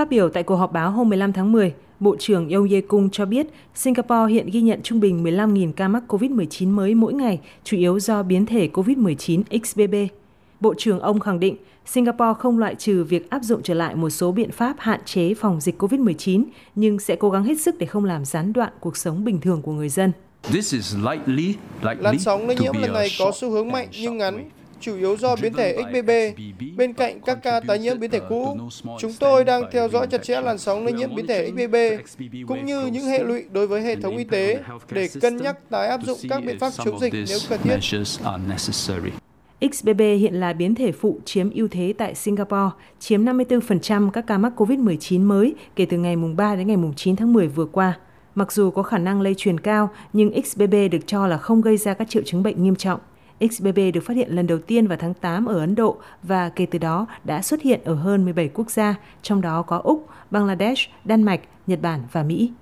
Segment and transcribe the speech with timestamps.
[0.00, 3.10] Phát biểu tại cuộc họp báo hôm 15 tháng 10, Bộ trưởng Yong Ye Kung
[3.10, 7.40] cho biết Singapore hiện ghi nhận trung bình 15.000 ca mắc COVID-19 mới mỗi ngày,
[7.64, 9.94] chủ yếu do biến thể COVID-19 XBB.
[10.60, 14.10] Bộ trưởng ông khẳng định Singapore không loại trừ việc áp dụng trở lại một
[14.10, 16.44] số biện pháp hạn chế phòng dịch COVID-19,
[16.74, 19.62] nhưng sẽ cố gắng hết sức để không làm gián đoạn cuộc sống bình thường
[19.62, 20.12] của người dân.
[21.82, 24.50] Làn sóng lây nhiễm lần này có xu hướng mạnh nhưng ngắn,
[24.80, 26.10] chủ yếu do biến thể XBB.
[26.76, 28.58] Bên cạnh các ca tái nhiễm biến thể cũ,
[28.98, 31.76] chúng tôi đang theo dõi chặt chẽ làn sóng lây nhiễm biến thể XBB,
[32.48, 35.88] cũng như những hệ lụy đối với hệ thống y tế để cân nhắc tái
[35.88, 37.78] áp dụng các biện pháp chống dịch nếu cần thiết.
[39.72, 44.38] XBB hiện là biến thể phụ chiếm ưu thế tại Singapore, chiếm 54% các ca
[44.38, 47.98] mắc COVID-19 mới kể từ ngày 3 đến ngày 9 tháng 10 vừa qua.
[48.34, 51.76] Mặc dù có khả năng lây truyền cao, nhưng XBB được cho là không gây
[51.76, 53.00] ra các triệu chứng bệnh nghiêm trọng.
[53.40, 56.66] XBB được phát hiện lần đầu tiên vào tháng 8 ở Ấn Độ và kể
[56.66, 60.90] từ đó đã xuất hiện ở hơn 17 quốc gia, trong đó có Úc, Bangladesh,
[61.04, 62.52] Đan Mạch, Nhật Bản và Mỹ.